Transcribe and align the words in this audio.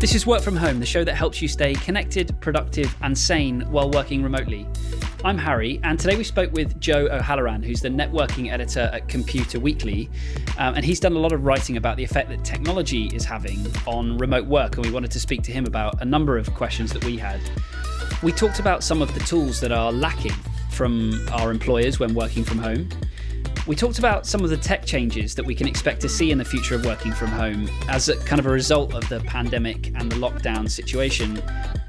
This 0.00 0.14
is 0.14 0.26
Work 0.26 0.40
From 0.40 0.56
Home, 0.56 0.80
the 0.80 0.86
show 0.86 1.04
that 1.04 1.14
helps 1.14 1.42
you 1.42 1.46
stay 1.46 1.74
connected, 1.74 2.34
productive, 2.40 2.96
and 3.02 3.16
sane 3.16 3.60
while 3.70 3.90
working 3.90 4.22
remotely. 4.22 4.66
I'm 5.26 5.36
Harry, 5.36 5.78
and 5.84 6.00
today 6.00 6.16
we 6.16 6.24
spoke 6.24 6.50
with 6.52 6.80
Joe 6.80 7.06
O'Halloran, 7.12 7.62
who's 7.62 7.82
the 7.82 7.90
networking 7.90 8.50
editor 8.50 8.88
at 8.94 9.08
Computer 9.08 9.60
Weekly. 9.60 10.08
Um, 10.56 10.74
and 10.74 10.86
he's 10.86 11.00
done 11.00 11.12
a 11.12 11.18
lot 11.18 11.32
of 11.32 11.44
writing 11.44 11.76
about 11.76 11.98
the 11.98 12.02
effect 12.02 12.30
that 12.30 12.42
technology 12.46 13.08
is 13.08 13.26
having 13.26 13.58
on 13.86 14.16
remote 14.16 14.46
work, 14.46 14.76
and 14.76 14.86
we 14.86 14.90
wanted 14.90 15.10
to 15.10 15.20
speak 15.20 15.42
to 15.42 15.52
him 15.52 15.66
about 15.66 16.00
a 16.00 16.06
number 16.06 16.38
of 16.38 16.54
questions 16.54 16.94
that 16.94 17.04
we 17.04 17.18
had. 17.18 17.38
We 18.22 18.32
talked 18.32 18.58
about 18.58 18.82
some 18.82 19.02
of 19.02 19.12
the 19.12 19.20
tools 19.20 19.60
that 19.60 19.70
are 19.70 19.92
lacking 19.92 20.32
from 20.70 21.28
our 21.30 21.50
employers 21.50 22.00
when 22.00 22.14
working 22.14 22.42
from 22.42 22.56
home. 22.56 22.88
We 23.70 23.76
talked 23.76 24.00
about 24.00 24.26
some 24.26 24.42
of 24.42 24.50
the 24.50 24.56
tech 24.56 24.84
changes 24.84 25.36
that 25.36 25.46
we 25.46 25.54
can 25.54 25.68
expect 25.68 26.00
to 26.00 26.08
see 26.08 26.32
in 26.32 26.38
the 26.38 26.44
future 26.44 26.74
of 26.74 26.84
working 26.84 27.12
from 27.12 27.28
home 27.28 27.70
as 27.88 28.08
a, 28.08 28.16
kind 28.16 28.40
of 28.40 28.46
a 28.46 28.50
result 28.50 28.94
of 28.94 29.08
the 29.08 29.20
pandemic 29.20 29.92
and 29.94 30.10
the 30.10 30.16
lockdown 30.16 30.68
situation. 30.68 31.40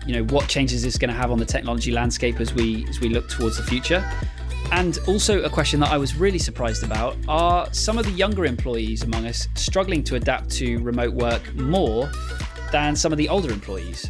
You 0.05 0.13
know, 0.13 0.23
what 0.25 0.47
changes 0.47 0.85
is 0.85 0.95
going 0.99 1.09
to 1.09 1.15
have 1.15 1.31
on 1.31 1.39
the 1.39 1.45
technology 1.45 1.91
landscape 1.91 2.39
as 2.39 2.53
we 2.53 2.87
as 2.87 2.99
we 2.99 3.09
look 3.09 3.27
towards 3.29 3.57
the 3.57 3.63
future. 3.63 4.07
And 4.71 4.99
also 5.07 5.41
a 5.41 5.49
question 5.49 5.79
that 5.79 5.89
I 5.89 5.97
was 5.97 6.15
really 6.15 6.37
surprised 6.37 6.83
about 6.83 7.17
are 7.27 7.67
some 7.73 7.97
of 7.97 8.05
the 8.05 8.11
younger 8.11 8.45
employees 8.45 9.01
among 9.01 9.25
us 9.25 9.47
struggling 9.55 10.03
to 10.03 10.17
adapt 10.17 10.51
to 10.57 10.77
remote 10.83 11.15
work 11.15 11.51
more 11.55 12.11
than 12.71 12.95
some 12.95 13.11
of 13.11 13.17
the 13.17 13.27
older 13.27 13.51
employees? 13.51 14.07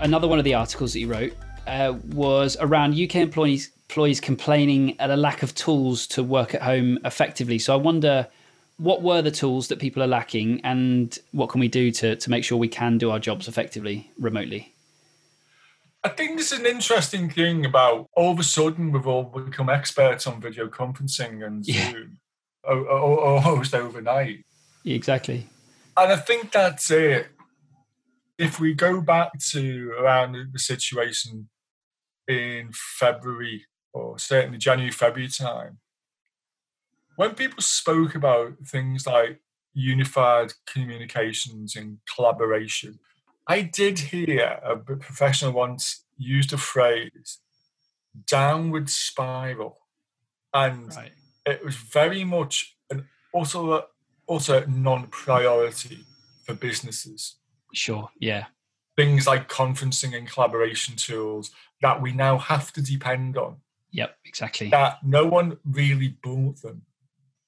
Another 0.00 0.26
one 0.26 0.40
of 0.40 0.44
the 0.44 0.54
articles 0.54 0.92
that 0.94 0.98
you 0.98 1.06
wrote 1.06 1.32
uh, 1.68 1.94
was 2.06 2.56
around 2.58 3.00
UK 3.00 3.16
employees 3.16 3.70
employees 3.88 4.20
complaining 4.20 5.00
at 5.00 5.10
a 5.10 5.16
lack 5.16 5.42
of 5.42 5.54
tools 5.54 6.06
to 6.06 6.22
work 6.22 6.54
at 6.54 6.60
home 6.60 6.98
effectively. 7.06 7.58
So 7.58 7.72
I 7.72 7.76
wonder 7.76 8.28
what 8.76 9.00
were 9.00 9.22
the 9.22 9.30
tools 9.30 9.68
that 9.68 9.78
people 9.78 10.02
are 10.02 10.06
lacking 10.06 10.60
and 10.62 11.18
what 11.32 11.48
can 11.48 11.58
we 11.58 11.68
do 11.68 11.90
to, 11.92 12.14
to 12.14 12.30
make 12.30 12.44
sure 12.44 12.58
we 12.58 12.68
can 12.68 12.98
do 12.98 13.10
our 13.10 13.18
jobs 13.18 13.48
effectively 13.48 14.10
remotely? 14.18 14.74
I 16.04 16.10
think 16.10 16.36
this 16.36 16.52
is 16.52 16.60
an 16.60 16.66
interesting 16.66 17.30
thing 17.30 17.64
about 17.64 18.08
all 18.14 18.32
of 18.32 18.38
a 18.38 18.44
sudden 18.44 18.92
we've 18.92 19.06
all 19.06 19.24
become 19.24 19.70
experts 19.70 20.26
on 20.26 20.38
video 20.38 20.68
conferencing 20.68 21.44
and 21.44 21.64
Zoom 21.64 22.18
almost 22.64 23.74
overnight. 23.74 24.44
Exactly. 24.84 25.48
And 25.96 26.12
I 26.12 26.16
think 26.16 26.52
that's 26.52 26.90
it. 26.90 27.28
If 28.36 28.60
we 28.60 28.74
go 28.74 29.00
back 29.00 29.30
to 29.50 29.92
around 29.98 30.36
the 30.52 30.58
situation 30.58 31.48
in 32.28 32.70
February 32.72 33.64
or 33.92 34.18
certainly 34.18 34.58
January, 34.58 34.92
February 34.92 35.28
time, 35.28 35.78
when 37.16 37.34
people 37.34 37.62
spoke 37.62 38.14
about 38.14 38.54
things 38.64 39.06
like 39.06 39.40
unified 39.74 40.52
communications 40.66 41.74
and 41.74 41.98
collaboration, 42.14 42.98
I 43.46 43.62
did 43.62 43.98
hear 43.98 44.60
a 44.64 44.76
professional 44.76 45.52
once 45.52 46.04
used 46.16 46.50
the 46.50 46.58
phrase 46.58 47.38
downward 48.26 48.90
spiral. 48.90 49.78
And 50.52 50.94
right. 50.94 51.12
it 51.46 51.64
was 51.64 51.76
very 51.76 52.24
much 52.24 52.76
an 52.90 53.08
also 53.32 53.86
also 54.26 54.64
non-priority 54.66 56.04
for 56.44 56.54
businesses. 56.54 57.36
Sure, 57.74 58.10
yeah. 58.20 58.46
Things 58.96 59.26
like 59.26 59.48
conferencing 59.48 60.16
and 60.16 60.30
collaboration 60.30 60.96
tools 60.96 61.50
that 61.80 62.02
we 62.02 62.12
now 62.12 62.38
have 62.38 62.72
to 62.74 62.82
depend 62.82 63.36
on 63.36 63.56
Yep, 63.90 64.16
exactly. 64.24 64.68
That 64.70 64.98
no 65.04 65.26
one 65.26 65.58
really 65.64 66.08
bought 66.08 66.62
them. 66.62 66.82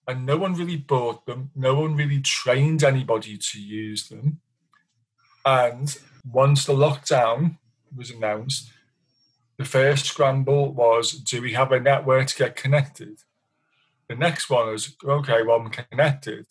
And 0.08 0.27
no 0.27 0.36
one 0.36 0.55
really 0.55 0.77
bought 0.77 1.27
them. 1.27 1.50
No 1.55 1.74
one 1.74 1.94
really 1.94 2.20
trained 2.20 2.82
anybody 2.82 3.38
to 3.38 3.60
use 3.60 4.08
them. 4.08 4.41
And 5.44 5.97
once 6.24 6.66
the 6.66 6.72
lockdown 6.72 7.58
was 7.94 8.10
announced, 8.10 8.70
the 9.58 9.64
first 9.64 10.06
scramble 10.06 10.72
was 10.72 11.12
do 11.12 11.42
we 11.42 11.53
have 11.53 11.70
a 11.70 11.81
network 11.81 12.28
to 12.28 12.37
get 12.37 12.56
connected? 12.56 13.19
The 14.09 14.16
next 14.16 14.50
one 14.50 14.69
was 14.69 14.97
okay, 15.04 15.43
well, 15.43 15.60
I'm 15.60 15.70
connected. 15.70 16.47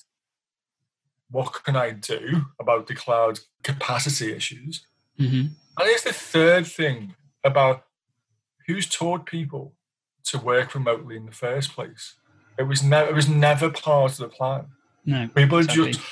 What 1.30 1.64
can 1.64 1.76
I 1.76 1.92
do 1.92 2.46
about 2.60 2.88
the 2.88 2.96
cloud 2.96 3.40
capacity 3.64 4.32
issues? 4.34 4.86
Mm-hmm. 5.20 5.48
And 5.78 5.88
here's 5.88 6.04
the 6.04 6.14
third 6.14 6.66
thing 6.66 7.16
about 7.44 7.86
who's 8.68 8.88
taught 8.88 9.26
people 9.26 9.74
to 10.32 10.38
work 10.38 10.74
remotely 10.76 11.16
in 11.16 11.26
the 11.26 11.32
first 11.32 11.74
place. 11.74 12.16
It 12.58 12.64
was 12.64 12.84
never 12.84 13.10
it 13.10 13.16
was 13.16 13.30
never 13.30 13.70
part 13.70 14.14
of 14.14 14.18
the 14.18 14.28
plan. 14.28 14.68
No, 15.06 15.28
people 15.34 15.60
exactly. 15.60 15.90
are 15.90 15.94
just 15.94 16.06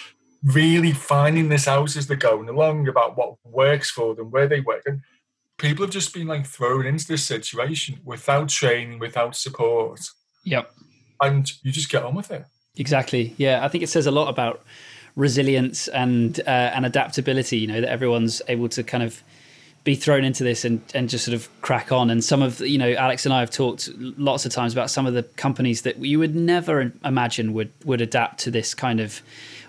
really 0.44 0.92
finding 0.92 1.50
this 1.50 1.68
out 1.68 1.96
as 1.96 2.08
they're 2.08 2.18
going 2.18 2.48
along 2.48 2.88
about 2.88 3.18
what 3.18 3.36
works 3.44 3.92
for 3.92 4.16
them, 4.16 4.32
where 4.32 4.48
they 4.48 4.62
work, 4.62 4.84
and 4.86 5.02
people 5.58 5.86
have 5.86 5.94
just 5.94 6.14
been 6.14 6.28
like 6.28 6.46
thrown 6.46 6.86
into 6.86 7.08
this 7.08 7.24
situation 7.24 8.00
without 8.06 8.50
training, 8.50 9.00
without 9.00 9.36
support. 9.36 10.10
Yep, 10.44 10.72
and 11.22 11.52
you 11.64 11.72
just 11.72 11.90
get 11.90 12.04
on 12.04 12.16
with 12.16 12.32
it. 12.32 12.46
Exactly. 12.78 13.34
Yeah, 13.38 13.66
I 13.66 13.68
think 13.68 13.84
it 13.84 13.88
says 13.88 14.06
a 14.06 14.12
lot 14.12 14.30
about 14.30 14.64
resilience 15.16 15.88
and 15.90 16.40
uh, 16.42 16.72
and 16.74 16.86
adaptability. 16.86 17.58
You 17.58 17.68
know 17.68 17.82
that 17.82 17.90
everyone's 17.90 18.42
able 18.48 18.70
to 18.70 18.84
kind 18.84 19.04
of 19.04 19.22
be 19.88 19.96
thrown 19.96 20.26
into 20.26 20.44
this 20.44 20.66
and, 20.66 20.82
and 20.94 21.08
just 21.08 21.24
sort 21.24 21.34
of 21.34 21.48
crack 21.62 21.94
on. 21.94 22.10
And 22.10 22.22
some 22.22 22.42
of, 22.42 22.60
you 22.60 22.78
know, 22.78 22.92
Alex 22.96 23.26
and 23.26 23.34
I 23.34 23.40
have 23.40 23.50
talked 23.50 23.90
lots 23.98 24.46
of 24.46 24.52
times 24.52 24.74
about 24.74 24.90
some 24.90 25.06
of 25.06 25.14
the 25.14 25.24
companies 25.24 25.84
that 25.84 26.04
you 26.04 26.20
would 26.20 26.36
never 26.36 26.92
imagine 27.06 27.54
would, 27.54 27.72
would 27.86 28.02
adapt 28.02 28.42
to 28.42 28.52
this 28.52 28.74
kind 28.74 29.00
of, 29.00 29.22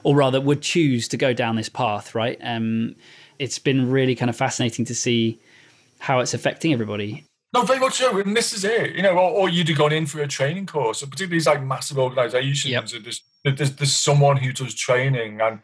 or 0.02 0.16
rather 0.16 0.40
would 0.40 0.60
choose 0.60 1.06
to 1.06 1.16
go 1.16 1.32
down 1.32 1.54
this 1.54 1.68
path, 1.68 2.16
right? 2.16 2.36
Um, 2.42 2.96
it's 3.38 3.60
been 3.60 3.92
really 3.92 4.16
kind 4.16 4.28
of 4.28 4.34
fascinating 4.34 4.84
to 4.86 4.94
see 4.94 5.38
how 6.00 6.18
it's 6.18 6.34
affecting 6.34 6.72
everybody. 6.72 7.24
No, 7.54 7.62
very 7.62 7.78
much 7.78 7.98
so. 7.98 8.18
And 8.18 8.36
this 8.36 8.52
is 8.52 8.64
it. 8.64 8.96
You 8.96 9.02
know, 9.02 9.12
or, 9.12 9.30
or 9.30 9.48
you'd 9.48 9.68
have 9.68 9.78
gone 9.78 9.92
in 9.92 10.06
for 10.06 10.20
a 10.20 10.26
training 10.26 10.66
course, 10.66 10.98
particularly 10.98 11.36
these 11.36 11.46
like 11.46 11.62
massive 11.62 11.96
organizations. 11.96 12.72
Yep. 12.72 13.04
There's, 13.04 13.22
there's, 13.44 13.76
there's 13.76 13.94
someone 13.94 14.38
who 14.38 14.52
does 14.52 14.74
training 14.74 15.40
and 15.40 15.60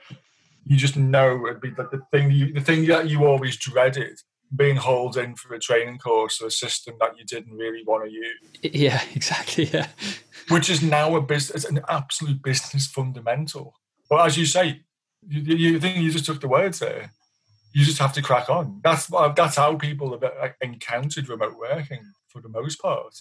you 0.64 0.76
just 0.76 0.96
know 0.96 1.44
it'd 1.48 1.60
be 1.60 1.70
the, 1.70 1.88
the 1.90 2.02
thing 2.12 2.30
you, 2.30 2.52
the 2.52 2.60
thing 2.60 2.86
that 2.86 3.10
you 3.10 3.26
always 3.26 3.56
dreaded 3.56 4.20
being 4.54 4.76
hauled 4.76 5.16
in 5.16 5.34
for 5.34 5.54
a 5.54 5.58
training 5.58 5.98
course 5.98 6.40
or 6.40 6.46
a 6.46 6.50
system 6.50 6.94
that 7.00 7.18
you 7.18 7.24
didn't 7.24 7.56
really 7.56 7.82
want 7.84 8.04
to 8.04 8.10
use. 8.10 8.38
Yeah, 8.62 9.02
exactly. 9.14 9.64
Yeah. 9.64 9.88
Which 10.48 10.70
is 10.70 10.82
now 10.82 11.16
a 11.16 11.20
business, 11.20 11.64
an 11.64 11.80
absolute 11.88 12.42
business 12.42 12.86
fundamental. 12.86 13.74
But 14.08 14.26
as 14.26 14.36
you 14.36 14.46
say, 14.46 14.82
you, 15.26 15.56
you 15.56 15.80
think 15.80 15.98
you 15.98 16.10
just 16.10 16.26
took 16.26 16.40
the 16.40 16.48
words 16.48 16.78
there. 16.78 17.12
You 17.72 17.84
just 17.84 17.98
have 17.98 18.12
to 18.12 18.22
crack 18.22 18.48
on. 18.48 18.80
That's 18.84 19.10
that's 19.34 19.56
how 19.56 19.74
people 19.74 20.12
have 20.12 20.22
uh, 20.22 20.48
encountered 20.60 21.28
remote 21.28 21.58
working 21.58 22.02
for 22.28 22.40
the 22.40 22.48
most 22.48 22.80
part. 22.80 23.14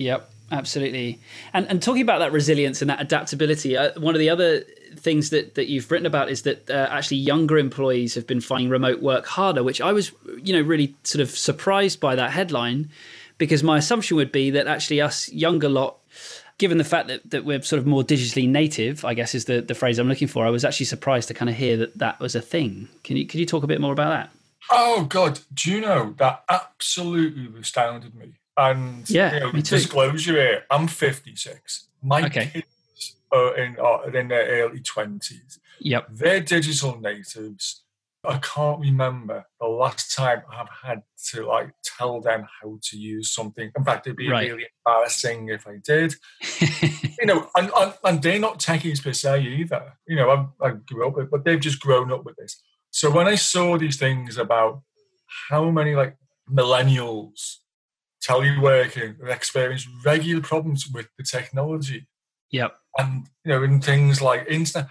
Yep, 0.00 0.30
absolutely. 0.50 1.20
And 1.52 1.68
and 1.68 1.82
talking 1.82 2.00
about 2.00 2.20
that 2.20 2.32
resilience 2.32 2.80
and 2.80 2.88
that 2.88 3.02
adaptability, 3.02 3.76
uh, 3.76 4.00
one 4.00 4.14
of 4.14 4.18
the 4.18 4.30
other 4.30 4.60
things 4.96 5.28
that 5.28 5.56
that 5.56 5.68
you've 5.68 5.90
written 5.90 6.06
about 6.06 6.30
is 6.30 6.42
that 6.42 6.70
uh, 6.70 6.88
actually 6.90 7.18
younger 7.18 7.58
employees 7.58 8.14
have 8.14 8.26
been 8.26 8.40
finding 8.40 8.70
remote 8.70 9.02
work 9.02 9.26
harder, 9.26 9.62
which 9.62 9.78
I 9.82 9.92
was 9.92 10.12
you 10.42 10.54
know 10.54 10.62
really 10.62 10.96
sort 11.04 11.20
of 11.20 11.28
surprised 11.30 12.00
by 12.00 12.14
that 12.14 12.30
headline 12.30 12.88
because 13.36 13.62
my 13.62 13.76
assumption 13.76 14.16
would 14.16 14.32
be 14.32 14.48
that 14.50 14.66
actually 14.66 15.02
us 15.02 15.28
younger 15.28 15.68
lot 15.68 15.98
given 16.56 16.78
the 16.78 16.84
fact 16.84 17.08
that, 17.08 17.30
that 17.30 17.44
we're 17.44 17.60
sort 17.62 17.78
of 17.78 17.86
more 17.86 18.02
digitally 18.02 18.48
native, 18.48 19.04
I 19.04 19.12
guess 19.14 19.34
is 19.34 19.46
the, 19.46 19.62
the 19.62 19.74
phrase 19.74 19.98
I'm 19.98 20.08
looking 20.08 20.28
for. 20.28 20.46
I 20.46 20.50
was 20.50 20.62
actually 20.62 20.86
surprised 20.86 21.28
to 21.28 21.34
kind 21.34 21.48
of 21.48 21.56
hear 21.56 21.76
that 21.78 21.98
that 21.98 22.20
was 22.20 22.34
a 22.34 22.40
thing. 22.40 22.88
Can 23.04 23.18
you 23.18 23.26
could 23.26 23.38
you 23.38 23.46
talk 23.46 23.64
a 23.64 23.66
bit 23.66 23.82
more 23.82 23.92
about 23.92 24.10
that? 24.10 24.30
Oh 24.70 25.04
God, 25.04 25.40
do 25.52 25.70
you 25.70 25.82
know 25.82 26.14
that 26.16 26.42
absolutely 26.48 27.50
astounded 27.60 28.14
me? 28.14 28.39
And 28.60 29.08
yeah, 29.08 29.34
you 29.34 29.40
know, 29.40 29.52
disclosure 29.52 30.34
here, 30.34 30.64
I'm 30.70 30.86
56. 30.86 31.88
My 32.02 32.26
okay. 32.26 32.50
kids 32.52 33.16
are 33.32 33.56
in, 33.56 33.78
are 33.78 34.14
in 34.14 34.28
their 34.28 34.46
early 34.62 34.80
20s. 34.80 35.58
Yep. 35.80 36.08
They're 36.10 36.40
digital 36.40 37.00
natives. 37.00 37.84
I 38.22 38.36
can't 38.36 38.78
remember 38.78 39.46
the 39.58 39.66
last 39.66 40.14
time 40.14 40.42
I've 40.52 40.68
had 40.84 41.02
to 41.30 41.46
like 41.46 41.70
tell 41.82 42.20
them 42.20 42.46
how 42.60 42.78
to 42.82 42.98
use 42.98 43.32
something. 43.32 43.70
In 43.74 43.82
fact, 43.82 44.06
it'd 44.06 44.18
be 44.18 44.28
right. 44.28 44.50
really 44.50 44.66
embarrassing 44.86 45.48
if 45.48 45.66
I 45.66 45.78
did. 45.82 46.16
you 47.18 47.24
know, 47.24 47.48
and, 47.56 47.70
and, 47.74 47.94
and, 48.04 48.22
they're 48.22 48.38
not 48.38 48.58
techies 48.58 49.02
per 49.02 49.14
se 49.14 49.40
either. 49.40 49.94
You 50.06 50.16
know, 50.16 50.52
I, 50.60 50.66
I 50.66 50.70
grew 50.72 51.08
up 51.08 51.16
with, 51.16 51.30
but 51.30 51.46
they've 51.46 51.58
just 51.58 51.80
grown 51.80 52.12
up 52.12 52.26
with 52.26 52.36
this. 52.36 52.60
So 52.90 53.10
when 53.10 53.26
I 53.26 53.36
saw 53.36 53.78
these 53.78 53.96
things 53.96 54.36
about 54.36 54.82
how 55.48 55.70
many 55.70 55.94
like 55.94 56.18
millennials 56.46 57.60
teleworking 58.26 59.20
have 59.20 59.28
experienced 59.28 59.88
regular 60.04 60.42
problems 60.42 60.86
with 60.92 61.08
the 61.16 61.24
technology. 61.24 62.06
Yep. 62.50 62.76
And, 62.98 63.28
you 63.44 63.52
know, 63.52 63.62
in 63.62 63.80
things 63.80 64.20
like 64.20 64.46
internet, 64.48 64.88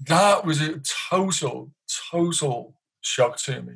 that 0.00 0.44
was 0.44 0.60
a 0.60 0.80
total, 1.10 1.70
total 2.10 2.74
shock 3.00 3.38
to 3.38 3.62
me. 3.62 3.74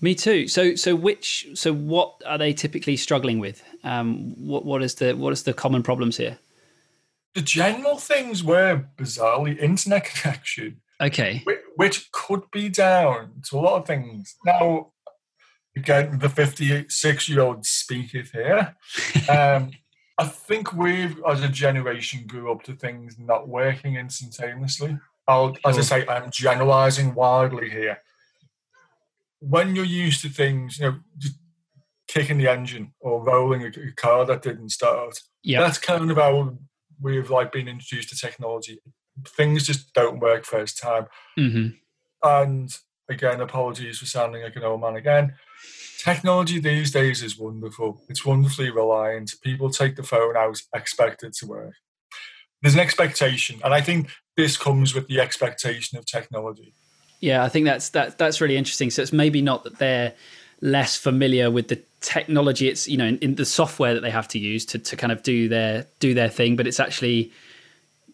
Me 0.00 0.14
too. 0.14 0.46
So, 0.46 0.76
so 0.76 0.94
which, 0.94 1.48
so 1.54 1.72
what 1.72 2.22
are 2.24 2.38
they 2.38 2.52
typically 2.52 2.96
struggling 2.96 3.40
with? 3.40 3.62
Um, 3.82 4.34
what, 4.38 4.64
what 4.64 4.82
is 4.82 4.94
the, 4.94 5.14
what 5.14 5.32
is 5.32 5.42
the 5.42 5.52
common 5.52 5.82
problems 5.82 6.16
here? 6.16 6.38
The 7.34 7.42
general 7.42 7.96
things 7.98 8.42
were 8.42 8.86
bizarrely 8.96 9.58
internet 9.58 10.04
connection. 10.14 10.80
Okay. 11.00 11.44
which 11.76 12.10
could 12.10 12.50
be 12.50 12.68
down 12.68 13.42
to 13.48 13.58
a 13.58 13.60
lot 13.60 13.80
of 13.80 13.86
things. 13.86 14.34
Now, 14.44 14.92
again, 15.78 16.18
the 16.18 16.28
56 16.28 17.28
year 17.28 17.40
old 17.40 17.64
speaketh 17.64 18.32
here. 18.32 18.76
Um, 19.28 19.70
I 20.20 20.24
think 20.26 20.72
we, 20.72 21.14
as 21.28 21.42
a 21.42 21.48
generation, 21.48 22.26
grew 22.26 22.50
up 22.50 22.64
to 22.64 22.74
things 22.74 23.16
not 23.18 23.48
working 23.48 23.94
instantaneously. 23.94 24.98
I'll. 25.28 25.56
As 25.64 25.78
I 25.78 25.82
say, 25.82 26.06
I'm 26.08 26.30
generalizing 26.32 27.14
wildly 27.14 27.70
here. 27.70 27.98
When 29.38 29.76
you're 29.76 29.84
used 29.84 30.22
to 30.22 30.28
things, 30.28 30.80
you 30.80 30.86
know, 30.86 30.98
just 31.18 31.36
kicking 32.08 32.38
the 32.38 32.48
engine 32.48 32.94
or 32.98 33.22
rolling 33.22 33.62
a, 33.62 33.70
car 33.92 34.24
that 34.24 34.42
didn't 34.42 34.70
start, 34.70 35.20
yeah, 35.44 35.60
that's 35.60 35.78
kind 35.78 36.10
of 36.10 36.16
how 36.16 36.58
we've 37.00 37.30
like 37.30 37.52
been 37.52 37.68
introduced 37.68 38.08
to 38.08 38.16
technology. 38.16 38.80
Things 39.36 39.66
just 39.66 39.92
don't 39.92 40.18
work 40.18 40.44
first 40.44 40.80
time. 40.80 41.06
Mm-hmm. 41.38 41.68
And 42.24 42.76
again, 43.08 43.40
apologies 43.40 43.98
for 43.98 44.06
sounding 44.06 44.42
like 44.42 44.56
an 44.56 44.64
old 44.64 44.80
man 44.80 44.96
again. 44.96 45.34
Technology 45.98 46.60
these 46.60 46.90
days 46.90 47.22
is 47.22 47.38
wonderful. 47.38 48.00
It's 48.08 48.24
wonderfully 48.24 48.70
reliant. 48.70 49.34
People 49.42 49.70
take 49.70 49.96
the 49.96 50.02
phone 50.02 50.36
out, 50.36 50.60
expect 50.74 51.24
it 51.24 51.34
to 51.34 51.46
work. 51.46 51.74
There's 52.62 52.74
an 52.74 52.80
expectation, 52.80 53.60
and 53.64 53.72
I 53.72 53.80
think 53.80 54.08
this 54.36 54.56
comes 54.56 54.94
with 54.94 55.06
the 55.08 55.20
expectation 55.20 55.98
of 55.98 56.06
technology. 56.06 56.74
Yeah, 57.20 57.44
I 57.44 57.48
think 57.48 57.66
that's 57.66 57.90
that 57.90 58.18
that's 58.18 58.40
really 58.40 58.56
interesting. 58.56 58.90
So 58.90 59.02
it's 59.02 59.12
maybe 59.12 59.42
not 59.42 59.64
that 59.64 59.78
they're 59.78 60.14
less 60.60 60.96
familiar 60.96 61.50
with 61.50 61.68
the 61.68 61.80
technology. 62.00 62.68
It's 62.68 62.88
you 62.88 62.96
know 62.96 63.06
in, 63.06 63.18
in 63.18 63.34
the 63.36 63.44
software 63.44 63.94
that 63.94 64.00
they 64.00 64.10
have 64.10 64.28
to 64.28 64.38
use 64.38 64.64
to 64.66 64.78
to 64.78 64.96
kind 64.96 65.12
of 65.12 65.22
do 65.22 65.48
their 65.48 65.86
do 66.00 66.14
their 66.14 66.28
thing, 66.28 66.56
but 66.56 66.66
it's 66.66 66.80
actually 66.80 67.32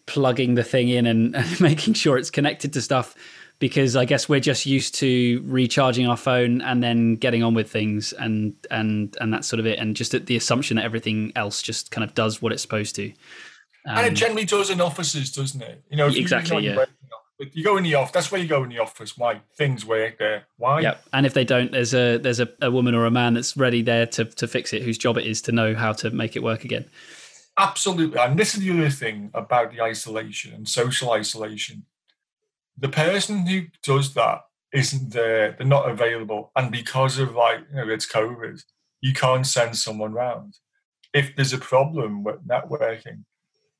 plugging 0.05 0.53
the 0.53 0.63
thing 0.63 0.89
in 0.89 1.07
and, 1.07 1.35
and 1.35 1.61
making 1.61 1.93
sure 1.93 2.17
it's 2.17 2.31
connected 2.31 2.73
to 2.73 2.81
stuff 2.81 3.15
because 3.59 3.95
I 3.95 4.05
guess 4.05 4.27
we're 4.27 4.39
just 4.39 4.65
used 4.65 4.95
to 4.95 5.43
recharging 5.45 6.07
our 6.07 6.17
phone 6.17 6.61
and 6.61 6.83
then 6.83 7.15
getting 7.15 7.43
on 7.43 7.53
with 7.53 7.69
things 7.69 8.13
and 8.13 8.53
and 8.69 9.15
and 9.19 9.33
that's 9.33 9.47
sort 9.47 9.59
of 9.59 9.65
it 9.65 9.79
and 9.79 9.95
just 9.95 10.11
the 10.11 10.35
assumption 10.35 10.77
that 10.77 10.85
everything 10.85 11.31
else 11.35 11.61
just 11.61 11.91
kind 11.91 12.03
of 12.03 12.13
does 12.13 12.41
what 12.41 12.51
it's 12.51 12.61
supposed 12.61 12.95
to. 12.95 13.11
Um, 13.87 13.97
and 13.97 14.05
it 14.07 14.09
um, 14.09 14.15
generally 14.15 14.45
does 14.45 14.69
in 14.69 14.81
offices, 14.81 15.31
doesn't 15.31 15.61
it? 15.61 15.83
You 15.89 15.97
know, 15.97 16.07
exactly. 16.07 16.65
You, 16.65 16.71
yeah. 16.71 16.85
You 17.51 17.63
go 17.63 17.75
in 17.75 17.83
the 17.83 17.95
office. 17.95 18.13
That's 18.13 18.31
where 18.31 18.39
you 18.39 18.47
go 18.47 18.63
in 18.63 18.69
the 18.69 18.79
office. 18.79 19.17
Why 19.17 19.41
things 19.57 19.85
work 19.85 20.17
there? 20.17 20.45
Why? 20.57 20.79
Yeah. 20.79 20.95
And 21.11 21.25
if 21.25 21.33
they 21.33 21.43
don't, 21.43 21.71
there's 21.71 21.93
a 21.93 22.17
there's 22.17 22.39
a, 22.39 22.47
a 22.61 22.71
woman 22.71 22.95
or 22.95 23.05
a 23.05 23.11
man 23.11 23.33
that's 23.33 23.57
ready 23.57 23.81
there 23.81 24.05
to 24.07 24.25
to 24.25 24.47
fix 24.47 24.73
it, 24.73 24.83
whose 24.83 24.97
job 24.97 25.17
it 25.17 25.25
is 25.25 25.41
to 25.43 25.51
know 25.51 25.75
how 25.75 25.93
to 25.93 26.09
make 26.11 26.35
it 26.35 26.43
work 26.43 26.63
again. 26.63 26.85
Absolutely. 27.57 28.19
And 28.19 28.37
this 28.37 28.53
is 28.53 28.61
the 28.61 28.71
other 28.71 28.89
thing 28.89 29.31
about 29.33 29.71
the 29.71 29.81
isolation 29.81 30.53
and 30.53 30.67
social 30.67 31.11
isolation 31.11 31.85
the 32.77 32.89
person 32.89 33.45
who 33.45 33.63
does 33.83 34.13
that 34.13 34.41
isn't 34.73 35.13
there, 35.13 35.55
they're 35.57 35.65
not 35.65 35.89
available. 35.89 36.51
And 36.55 36.71
because 36.71 37.17
of 37.17 37.35
like, 37.35 37.61
you 37.69 37.77
know, 37.77 37.89
it's 37.89 38.11
COVID, 38.11 38.61
you 39.01 39.13
can't 39.13 39.47
send 39.47 39.77
someone 39.77 40.13
round. 40.13 40.57
If 41.13 41.35
there's 41.35 41.53
a 41.53 41.57
problem 41.57 42.23
with 42.23 42.45
networking, 42.47 43.23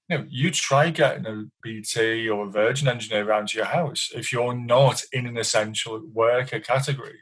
you 0.09 0.18
know, 0.18 0.25
you 0.30 0.51
try 0.51 0.92
getting 0.92 1.25
a 1.25 1.45
BT 1.62 2.30
or 2.30 2.45
a 2.45 2.51
Virgin 2.51 2.88
engineer 2.88 3.27
around 3.27 3.50
to 3.50 3.57
your 3.57 3.65
house. 3.65 4.12
If 4.15 4.31
you're 4.31 4.56
not 4.56 5.01
in 5.12 5.25
an 5.25 5.38
essential 5.38 6.01
worker 6.13 6.59
category, 6.59 7.19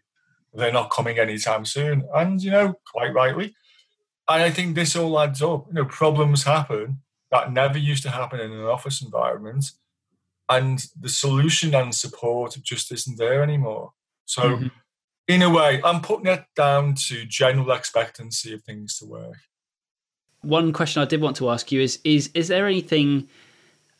they're 0.53 0.71
not 0.71 0.91
coming 0.91 1.17
anytime 1.17 1.65
soon. 1.65 2.07
And, 2.13 2.43
you 2.43 2.51
know, 2.51 2.75
quite 2.91 3.13
rightly. 3.13 3.55
And 4.29 4.43
I 4.43 4.51
think 4.51 4.75
this 4.75 4.95
all 4.95 5.19
adds 5.19 5.41
up. 5.41 5.65
You 5.67 5.73
know, 5.73 5.85
problems 5.85 6.43
happen 6.43 7.01
that 7.31 7.51
never 7.51 7.77
used 7.77 8.03
to 8.03 8.11
happen 8.11 8.39
in 8.39 8.51
an 8.51 8.65
office 8.65 9.01
environment 9.01 9.71
and 10.57 10.85
the 10.99 11.09
solution 11.09 11.73
and 11.75 11.93
support 11.93 12.57
just 12.61 12.91
isn't 12.91 13.17
there 13.17 13.43
anymore. 13.43 13.91
So, 14.25 14.41
mm-hmm. 14.41 14.67
in 15.27 15.41
a 15.41 15.49
way, 15.49 15.81
I'm 15.83 16.01
putting 16.01 16.27
it 16.27 16.45
down 16.55 16.95
to 17.07 17.25
general 17.25 17.71
expectancy 17.71 18.53
of 18.53 18.63
things 18.63 18.97
to 18.99 19.05
work. 19.05 19.37
One 20.41 20.73
question 20.73 21.01
I 21.01 21.05
did 21.05 21.21
want 21.21 21.37
to 21.37 21.49
ask 21.49 21.71
you 21.71 21.81
is: 21.81 21.99
is 22.03 22.29
is 22.33 22.47
there 22.47 22.67
anything? 22.67 23.27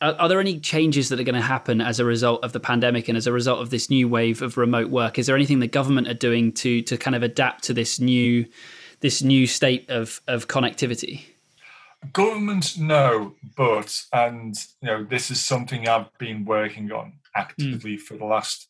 Are, 0.00 0.14
are 0.14 0.28
there 0.28 0.40
any 0.40 0.60
changes 0.60 1.08
that 1.08 1.20
are 1.20 1.24
going 1.24 1.34
to 1.34 1.40
happen 1.40 1.80
as 1.80 2.00
a 2.00 2.04
result 2.04 2.44
of 2.44 2.52
the 2.52 2.60
pandemic 2.60 3.08
and 3.08 3.16
as 3.16 3.26
a 3.26 3.32
result 3.32 3.60
of 3.60 3.70
this 3.70 3.88
new 3.88 4.08
wave 4.08 4.42
of 4.42 4.56
remote 4.56 4.90
work? 4.90 5.18
Is 5.18 5.26
there 5.26 5.36
anything 5.36 5.60
the 5.60 5.66
government 5.66 6.08
are 6.08 6.14
doing 6.14 6.52
to 6.52 6.82
to 6.82 6.96
kind 6.96 7.14
of 7.14 7.22
adapt 7.22 7.64
to 7.64 7.74
this 7.74 8.00
new 8.00 8.46
this 9.00 9.22
new 9.22 9.46
state 9.46 9.88
of 9.88 10.20
of 10.26 10.48
connectivity? 10.48 11.22
Government, 12.12 12.78
no, 12.78 13.34
but 13.56 14.02
and 14.12 14.56
you 14.80 14.88
know 14.88 15.04
this 15.04 15.30
is 15.30 15.44
something 15.44 15.88
I've 15.88 16.16
been 16.18 16.44
working 16.44 16.92
on 16.92 17.14
actively 17.34 17.96
mm. 17.96 18.00
for 18.00 18.16
the 18.16 18.24
last 18.24 18.68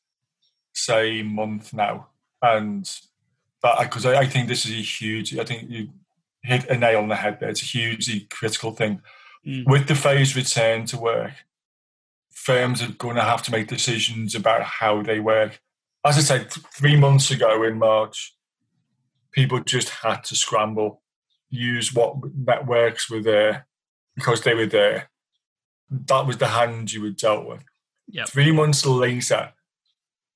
say 0.73 1.23
month 1.23 1.73
now, 1.73 2.09
and 2.43 2.91
that 3.63 3.81
because 3.81 4.07
I, 4.07 4.21
I, 4.21 4.27
think 4.27 4.49
this 4.49 4.67
is 4.67 4.73
a 4.73 4.83
huge. 4.83 5.37
I 5.39 5.45
think 5.45 5.71
you 5.71 5.91
hit 6.43 6.69
a 6.69 6.77
nail 6.77 7.01
on 7.01 7.09
the 7.09 7.17
head 7.17 7.41
there. 7.41 7.49
It's 7.49 7.63
a 7.63 7.67
hugely 7.67 8.27
critical 8.31 8.73
thing. 8.73 9.01
Mm. 9.47 9.67
With 9.67 9.89
the 9.89 9.95
phased 9.95 10.37
return 10.37 10.85
to 10.87 10.99
work, 10.99 11.33
firms 12.31 12.83
are 12.83 12.93
going 12.93 13.17
to 13.17 13.23
have 13.23 13.43
to 13.45 13.51
make 13.51 13.69
decisions 13.69 14.35
about 14.35 14.63
how 14.63 15.03
they 15.03 15.21
work. 15.21 15.61
As 16.05 16.19
I 16.19 16.21
said, 16.21 16.53
three 16.53 16.97
months 16.97 17.31
ago 17.31 17.63
in 17.63 17.79
March, 17.79 18.37
people 19.33 19.61
just 19.61 19.89
had 19.89 20.25
to 20.25 20.37
scramble 20.37 21.03
use 21.51 21.95
what 21.95 22.17
networks 22.35 23.11
were 23.11 23.23
there 23.23 23.51
uh, 23.51 23.61
because 24.15 24.43
they 24.43 24.55
were 24.55 24.67
there. 24.67 25.11
That 25.91 26.27
was 26.27 26.39
the 26.39 26.49
hand 26.49 26.93
you 26.93 27.03
were 27.03 27.11
dealt 27.11 27.47
with. 27.47 27.65
Yep. 28.09 28.29
Three 28.29 28.53
months 28.53 28.85
later, 28.85 29.53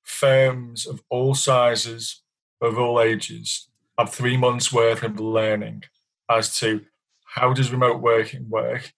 firms 0.02 0.86
of 0.86 1.02
all 1.10 1.34
sizes, 1.34 2.22
of 2.60 2.78
all 2.78 3.00
ages, 3.00 3.68
have 3.98 4.10
three 4.10 4.36
months 4.36 4.72
worth 4.72 5.02
of 5.02 5.18
learning 5.20 5.84
as 6.30 6.58
to 6.58 6.82
how 7.24 7.52
does 7.52 7.72
remote 7.72 8.00
working 8.00 8.48
work, 8.48 8.92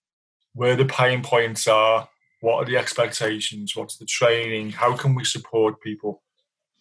where 0.54 0.76
the 0.76 0.84
pain 0.84 1.22
points 1.22 1.66
are, 1.66 2.08
what 2.40 2.56
are 2.56 2.64
the 2.64 2.76
expectations, 2.76 3.74
what's 3.76 3.96
the 3.96 4.06
training, 4.06 4.70
how 4.70 4.96
can 4.96 5.14
we 5.14 5.24
support 5.24 5.80
people. 5.80 6.22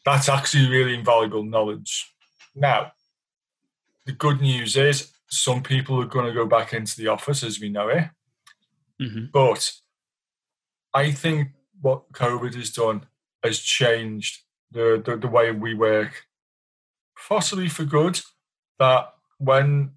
That's 0.06 0.30
actually 0.30 0.70
really 0.70 0.94
invaluable 0.94 1.44
knowledge. 1.44 2.14
Now, 2.56 2.94
the 4.06 4.12
good 4.14 4.42
news 4.42 4.76
is 4.76 5.12
some 5.30 5.62
people 5.62 6.02
are 6.02 6.08
going 6.08 6.26
to 6.26 6.34
go 6.34 6.46
back 6.46 6.74
into 6.74 6.98
the 6.98 7.08
office 7.08 7.44
as 7.44 7.60
we 7.60 7.70
know 7.70 7.88
it. 7.90 8.10
Mm-hmm. 9.02 9.26
But 9.32 9.72
I 10.94 11.12
think 11.12 11.50
what 11.82 12.12
COVID 12.12 12.56
has 12.56 12.72
done 12.72 13.06
has 13.44 13.60
changed 13.60 14.40
the, 14.72 15.02
the, 15.04 15.18
the 15.18 15.28
way 15.28 15.52
we 15.52 15.74
work, 15.74 16.26
possibly 17.28 17.70
for 17.70 17.86
good. 17.86 18.20
That 18.80 19.14
when 19.38 19.92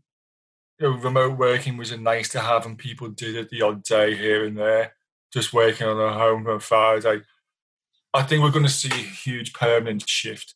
you 0.79 0.91
know, 0.91 0.97
remote 0.99 1.39
working 1.39 1.77
was 1.77 1.93
a 1.93 1.97
nice 1.97 2.29
to 2.31 2.41
have 2.41 2.67
and 2.67 2.77
people 2.77 3.09
did 3.09 3.37
it 3.37 3.49
the 3.49 3.63
odd 3.63 3.83
day 3.83 4.17
here 4.17 4.45
and 4.45 4.57
there, 4.57 4.95
just 5.33 5.53
working 5.53 5.87
on 5.87 6.01
a 6.01 6.13
home 6.13 6.47
on 6.47 6.61
Friday, 6.61 7.23
I 8.13 8.23
think 8.23 8.43
we're 8.43 8.51
going 8.51 8.67
to 8.67 8.71
see 8.71 8.91
a 8.91 8.95
huge 8.95 9.53
permanent 9.53 10.09
shift. 10.09 10.55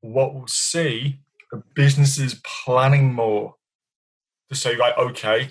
What 0.00 0.34
we'll 0.34 0.48
see 0.48 1.20
are 1.52 1.62
businesses 1.74 2.40
planning 2.44 3.12
more 3.12 3.54
to 4.52 4.58
say, 4.58 4.76
right, 4.76 4.96
okay, 4.98 5.50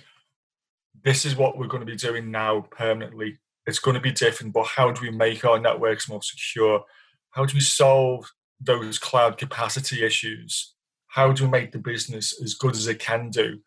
this 1.03 1.25
is 1.25 1.35
what 1.35 1.57
we're 1.57 1.67
going 1.67 1.85
to 1.85 1.91
be 1.91 1.95
doing 1.95 2.31
now 2.31 2.61
permanently. 2.71 3.39
It's 3.65 3.79
going 3.79 3.95
to 3.95 4.01
be 4.01 4.11
different, 4.11 4.53
but 4.53 4.67
how 4.67 4.91
do 4.91 5.01
we 5.01 5.11
make 5.11 5.45
our 5.45 5.59
networks 5.59 6.09
more 6.09 6.21
secure? 6.21 6.83
How 7.31 7.45
do 7.45 7.53
we 7.53 7.61
solve 7.61 8.31
those 8.59 8.97
cloud 8.97 9.37
capacity 9.37 10.03
issues? 10.03 10.73
How 11.07 11.31
do 11.31 11.45
we 11.45 11.49
make 11.49 11.71
the 11.71 11.79
business 11.79 12.41
as 12.41 12.53
good 12.53 12.75
as 12.75 12.87
it 12.87 12.99
can 12.99 13.29
do 13.29 13.59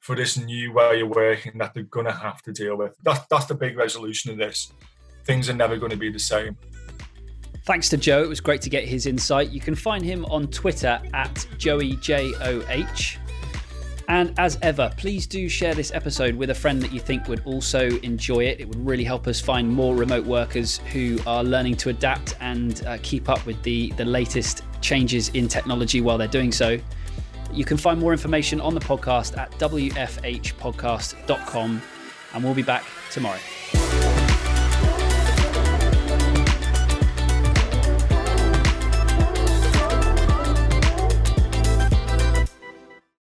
for 0.00 0.14
this 0.14 0.36
new 0.36 0.72
way 0.72 1.00
of 1.00 1.08
working 1.08 1.58
that 1.58 1.74
they're 1.74 1.82
going 1.82 2.06
to 2.06 2.12
have 2.12 2.42
to 2.42 2.52
deal 2.52 2.76
with? 2.76 2.94
That's, 3.02 3.26
that's 3.30 3.46
the 3.46 3.54
big 3.54 3.76
resolution 3.76 4.30
of 4.30 4.38
this. 4.38 4.72
Things 5.24 5.48
are 5.50 5.54
never 5.54 5.76
going 5.76 5.90
to 5.90 5.96
be 5.96 6.10
the 6.10 6.18
same. 6.18 6.56
Thanks 7.64 7.88
to 7.88 7.96
Joe. 7.96 8.22
It 8.22 8.28
was 8.28 8.40
great 8.40 8.62
to 8.62 8.70
get 8.70 8.84
his 8.84 9.06
insight. 9.06 9.50
You 9.50 9.60
can 9.60 9.74
find 9.74 10.04
him 10.04 10.24
on 10.26 10.46
Twitter 10.46 11.00
at 11.12 11.34
JoeyJOH. 11.58 13.25
And 14.08 14.32
as 14.38 14.56
ever, 14.62 14.92
please 14.96 15.26
do 15.26 15.48
share 15.48 15.74
this 15.74 15.90
episode 15.92 16.36
with 16.36 16.50
a 16.50 16.54
friend 16.54 16.80
that 16.82 16.92
you 16.92 17.00
think 17.00 17.26
would 17.26 17.42
also 17.44 17.88
enjoy 18.00 18.44
it. 18.44 18.60
It 18.60 18.68
would 18.68 18.86
really 18.86 19.02
help 19.02 19.26
us 19.26 19.40
find 19.40 19.68
more 19.68 19.96
remote 19.96 20.24
workers 20.24 20.78
who 20.92 21.18
are 21.26 21.42
learning 21.42 21.76
to 21.78 21.88
adapt 21.88 22.36
and 22.40 22.86
uh, 22.86 22.98
keep 23.02 23.28
up 23.28 23.44
with 23.46 23.60
the, 23.62 23.90
the 23.92 24.04
latest 24.04 24.62
changes 24.80 25.30
in 25.30 25.48
technology 25.48 26.00
while 26.00 26.18
they're 26.18 26.28
doing 26.28 26.52
so. 26.52 26.78
You 27.52 27.64
can 27.64 27.76
find 27.76 27.98
more 27.98 28.12
information 28.12 28.60
on 28.60 28.74
the 28.74 28.80
podcast 28.80 29.36
at 29.36 29.50
wfhpodcast.com, 29.52 31.82
and 32.34 32.44
we'll 32.44 32.54
be 32.54 32.62
back 32.62 32.84
tomorrow. 33.10 33.40